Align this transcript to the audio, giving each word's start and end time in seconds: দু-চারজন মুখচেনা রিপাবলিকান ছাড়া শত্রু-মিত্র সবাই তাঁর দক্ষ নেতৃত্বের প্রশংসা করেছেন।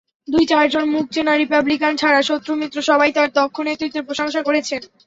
দু-চারজন 0.27 0.85
মুখচেনা 0.91 1.33
রিপাবলিকান 1.35 1.93
ছাড়া 2.01 2.21
শত্রু-মিত্র 2.29 2.77
সবাই 2.89 3.11
তাঁর 3.13 3.29
দক্ষ 3.37 3.55
নেতৃত্বের 3.67 4.07
প্রশংসা 4.07 4.41
করেছেন। 4.47 4.81